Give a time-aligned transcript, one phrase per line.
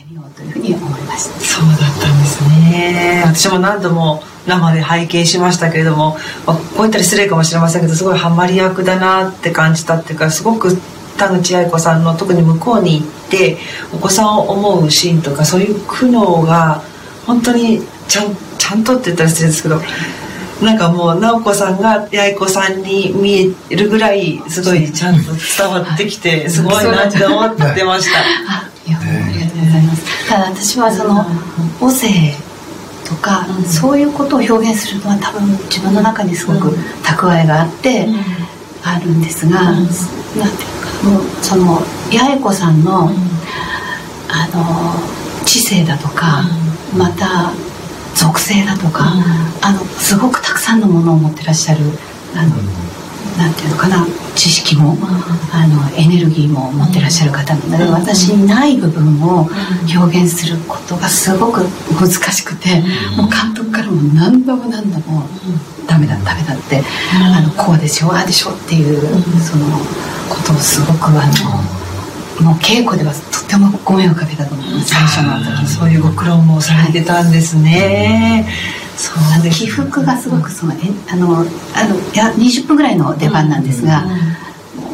[0.00, 1.40] ってみようというふうに思いました。
[1.40, 3.22] そうだったんですね。
[3.26, 6.16] 私も何度も生で拝見しましたけれども、
[6.46, 10.76] まあ、こう言ったら失礼かもしれませんけどすごいハマり役だなって感じたっていうかすごく
[11.18, 13.58] 田口愛子さんの特に向こうに行って
[13.94, 16.82] お子さんを思うシーンとかそういう苦悩が
[17.26, 19.80] 本当にちゃんちゃんとって言ったら失礼ですけど
[20.62, 28.20] なんかもう直子さんが八重子さんに見えるぐらいすごいちゃんと伝わってきてすごいなって思ってました。
[28.48, 28.92] あい
[29.60, 30.28] りがとうございます。
[30.28, 31.24] ただ私はその
[31.78, 32.08] 母性
[33.08, 36.70] とか、そういうことを表現するのは多分自分の中にすごく
[37.02, 38.06] 蓄えがあって、
[38.82, 43.10] あるんですが、なんていうかもうその八重子さんの、
[44.28, 46.44] あの知性だとか、
[46.96, 47.52] また
[48.14, 49.12] 属性だとか、
[49.60, 51.80] あのすごくたくさんのものを持ってらっしゃる
[52.36, 52.56] あの、
[53.38, 54.96] なんていうのかな知識も、
[55.52, 59.48] あのエネルギーも持ってらっしゃる方なので、私にない部分を
[59.94, 61.62] 表現することがすごく
[61.98, 62.80] 難しくて、
[63.16, 65.24] もう監督からも何度も何度も
[65.86, 66.82] 「ダメだダメだ」って、
[67.14, 69.00] あのこうでしょああでしょっていう、
[69.40, 69.66] その
[70.28, 75.68] ことをすごくあのもう稽古ではとってもご迷惑かけたと思います最初の時に。
[75.68, 78.48] そういうご苦労もされてたんですね。
[79.00, 79.60] そうなんです。
[79.60, 80.76] 起伏がすごくそのえ
[81.10, 81.46] あのあのい
[82.14, 84.04] や20分ぐらいの出番なんですが、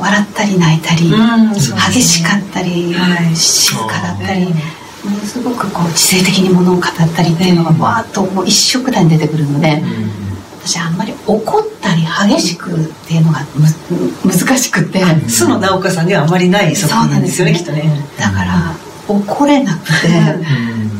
[0.00, 1.52] 笑ったり泣いたり、うん。
[1.52, 1.54] ね
[1.92, 9.80] 激しかったり、はい静かだったり、ものすごくこう知性的にものを語ったりっていうのがわーっともう一色単に出てくるので、
[10.64, 12.02] 私あんまり怒ったり
[12.36, 12.74] 激しくっ
[13.06, 17.46] ていうのがむ難しくて、須野直子さんにはあまりない作品なんですよ。
[17.46, 17.84] ねきっとね。
[18.18, 18.74] だから
[19.08, 20.08] 怒れなくて、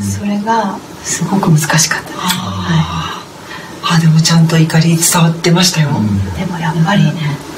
[0.01, 2.19] それがすごく難しかったです。
[2.19, 5.89] はあでもちゃんと怒り伝わってましたよ。
[5.89, 7.03] い、でもやっぱり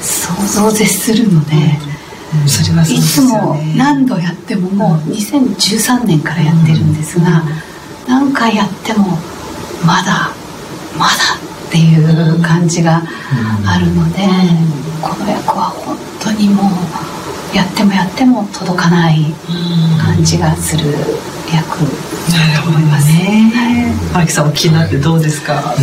[0.00, 1.54] 想像を絶するので、
[2.46, 3.74] それはそういつですよもね。
[3.76, 7.42] 何度やってももう2013年からやってるんですが、
[8.08, 9.18] 何回やっても
[9.86, 10.30] まだ
[10.98, 11.12] まだ
[11.68, 13.02] っていう感じが
[13.64, 14.26] あるので、
[15.00, 16.66] この役は本当にもう
[17.56, 19.16] やってもやっても届かない
[19.98, 20.84] 感じがする
[21.52, 21.80] 役
[22.30, 23.94] なるほどね。
[24.12, 25.74] 荒木さんも気になってどうですか？
[25.78, 25.82] え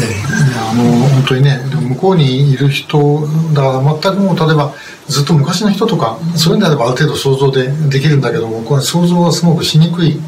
[0.72, 1.58] あの本当にね
[1.90, 4.74] 向こうにいる人だから全くもう例えば
[5.08, 10.20] ずっと昔の人とかそういうんであればある程度想像でできるんだけどもこれ想像がすごくしにくい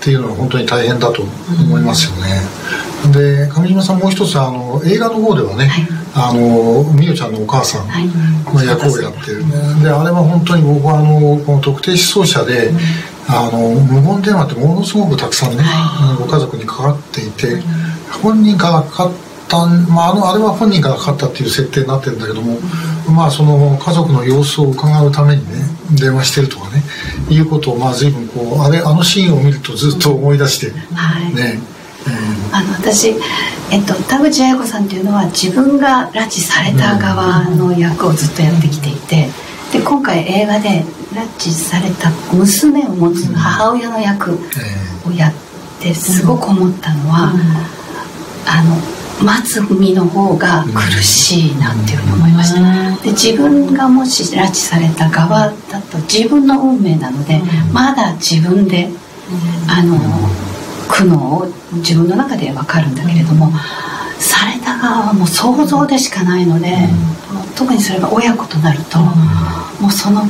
[0.00, 2.40] っていうのは本当に大変だと思いますよね。
[3.12, 5.70] で上島さんもう一つあの映画の方ではね、
[6.14, 8.08] あの美桜ちゃんのお母さんはい。
[8.54, 9.44] の役をやってる、
[9.82, 12.70] であれは本当に僕はあのこの特定失踪者で、
[13.28, 17.60] あの無言電話ってものすごくたくさんね、あのご家族にかかっていて、
[18.22, 19.12] 本人からかかっ
[19.48, 22.58] た、まあ、あのあれは本人からかかったっていう設定になってるんだけども、
[23.10, 25.64] まあその家族の様子を伺うためにね
[25.98, 26.82] 電話してるとかね
[27.30, 31.34] いうことをまあ随分こうあれあのシーンを見るとずっと思い出して、はい。
[31.34, 31.58] ね、
[32.52, 33.14] あの私、
[33.70, 39.28] えっと、田口彩子さんっていうのは自分が拉致された側の役をずっとやってきていて
[39.72, 44.38] で今回映画で拉致された娘を持つ母親の役
[45.06, 45.32] をやっ
[45.80, 47.32] てすごく思ったのは、
[48.46, 48.76] あの
[49.22, 57.40] 待つ身の方が苦しいなっていうふうに思いました、で自分がもし拉致された側だと自分の運命なので、
[57.72, 58.88] まだ自分で、
[59.68, 59.98] あの
[60.88, 63.50] 苦悩を自分の中で分かるんだけれども、
[64.18, 66.88] された側はもう想像でしかないので、
[67.56, 70.22] 特にそれが親子となると、もうその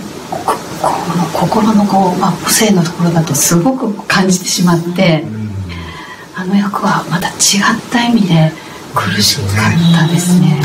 [1.32, 5.24] 心のこう、まあ、母性のところだとすごく感じてしまって、
[6.34, 7.34] あの役はまた違っ
[7.90, 8.52] た意味で
[8.96, 9.46] 苦しかっ
[10.06, 10.60] たですね。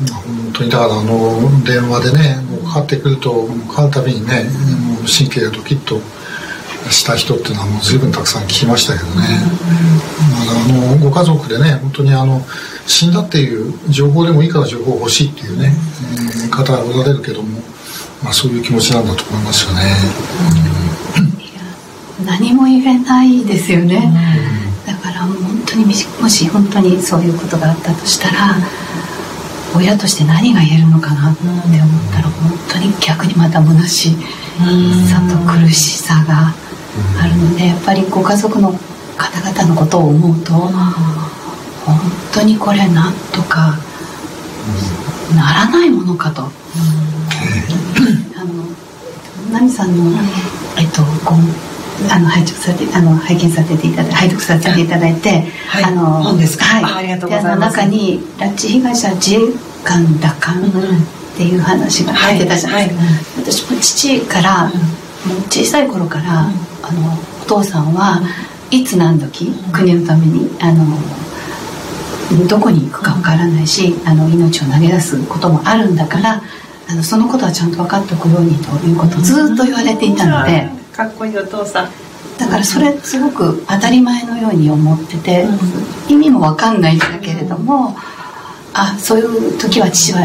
[0.00, 4.44] 本当にだからあの電話でねもうかかってくるとかかるたびにね
[4.88, 6.00] もう神経がドキッと
[6.90, 9.26] した人っていうのはもう随分たくさん聞きましたけどね、
[10.46, 12.40] まあ、あのご家族でね本当にあの
[12.86, 15.72] 死んだっていう情報でもいいから情報欲しいっていうね、
[16.34, 17.60] えー方がおられるけども、
[18.22, 19.82] まあ、そういう気持ちなんだと思いますよね。
[22.26, 24.49] 何も言えないですよね、だから本当
[25.84, 28.54] にもし本当にそういうことがあったとしたら
[29.76, 31.62] 親として何が言えるのかなって思っ
[32.12, 34.16] たら本当に逆にまた虚し
[35.08, 36.52] さと苦しさが
[37.22, 38.72] あるのでやっぱりご家族の
[39.16, 40.72] 方々のことを思うと本
[42.32, 43.78] 当にこれなんとか
[45.34, 46.42] ならないものかと。
[46.42, 46.46] あ
[48.44, 50.20] のさんの、
[50.78, 51.36] えっと、ご
[52.08, 56.64] あの拝聴されてあの拝見させていただい拝読させていただいて、はいあの本ですか？
[56.64, 57.76] はい、あありがとうございます。
[57.76, 59.38] 中に拉致被害者自衛
[59.84, 62.94] 官打艦っていう話が入ってたじゃないで
[63.50, 64.72] すか、私も父から、もう
[65.48, 67.12] 小さい頃から、あの
[67.42, 68.20] お父さんは
[68.70, 70.84] いつ何時国のためにあの
[72.46, 76.42] どこに行くか分からないしあの命を投げ出すこともあるんだから
[76.88, 80.68] あのそのことはちゃんと分かっておくようにということをずっと言われていたので、
[81.00, 81.90] かっこいいお父さん。
[82.38, 85.46] だからそれすごく当たり前のように思ってて、
[86.08, 87.96] 意味も分かんないんだけれども、
[88.74, 90.20] あそういう時は父は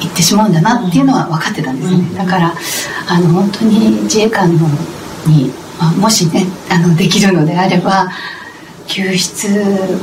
[0.00, 2.54] 行ってしまうんだなっていうのは分かってたんですね、だから
[3.08, 4.66] あの本当に自衛官の
[5.26, 8.08] に、まあ、もしねあのできるのであれば
[8.86, 9.48] 救出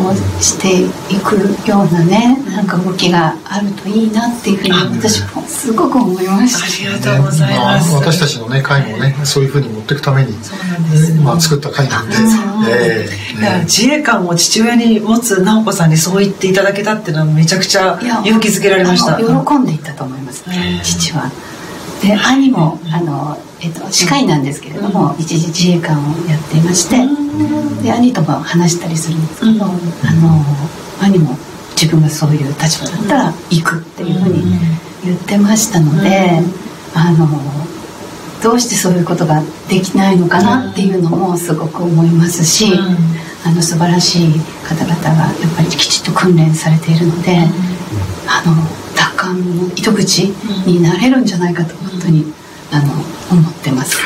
[0.01, 0.81] をして
[1.13, 1.35] いく
[1.67, 6.89] ようなねなんか動きがあるといいなっていうふうに私もすごく思いました。
[6.89, 10.33] ありがとうございます、まあ、私たちのね会もねそういうふうに持っていくために
[11.23, 12.15] まあ、作った会なんで、
[12.69, 19.17] えーね、自衛官を父親に持つ直子さんにそう言っていただけたっていうのはめちゃくちゃ勇気づけられました。
[19.17, 20.43] 喜んでいたと思います、
[20.83, 21.31] 父は
[22.03, 26.97] で兄もあのえっと、歯科医なんですけれども、一時自衛官をやっていまして、
[27.81, 30.43] で兄とも話したりするんですけど、あの
[31.01, 31.37] 兄も
[31.71, 34.43] 自分がそういう立場だったら行くっていうふうに
[35.05, 36.41] 言ってましたので、
[36.93, 37.25] あの
[38.43, 42.73] どうしてそういうことができないのかなっていうのもすごく思いますし、
[43.45, 47.37] あの素晴らしい方々がやっぱりきちっと訓練されているので、
[48.27, 48.82] あの
[49.23, 50.23] 奪還の糸口
[50.65, 52.43] になれるんじゃないかと本当に。
[52.73, 52.91] あの
[53.31, 54.01] 思ってます。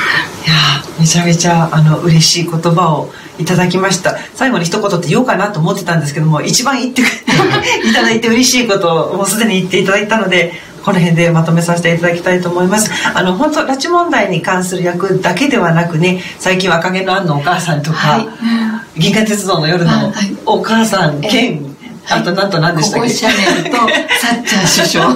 [0.46, 0.54] いや
[1.00, 3.10] めちゃめちゃあの嬉しい言葉を
[3.40, 4.18] いただきました。
[4.36, 7.02] 最後に一言って言おうかなと思ってたんですけども一番言って
[7.88, 10.54] いただいて嬉しいことをもうすでに言っていただいたので
[10.84, 12.92] この辺でまとめさせていただきたいと思います。
[13.14, 20.14] あの本当拉致問題に関する役だけではなくね最近は影のアンのお母さんとか、はい、銀河鉄道の夜の
[20.46, 21.77] お母さん兼、
[22.10, 23.10] あとなんと何でしたっけ？
[23.10, 25.08] シャネルとサッチャー首相、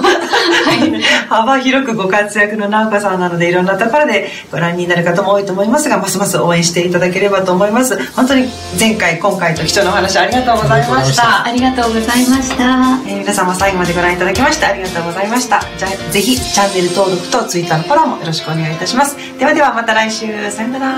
[0.98, 7.98] い、幅広くご活躍の直子さんなのでいろんなところでご覧になる方も多いと思いますがますます応援していただければと思います。
[8.12, 11.44] 本当に前回今回と貴重なお話ありがとうございました。
[11.46, 12.64] ありがとうございました、
[13.06, 15.60] えー、皆様最後までご覧いただきましてありがとうございました。
[15.78, 19.16] じゃあぜひチャンネル登録と Twitter のフォローもよろしくお願いいたします。
[19.38, 20.26] ではではまた来週。
[20.50, 20.92] さよなら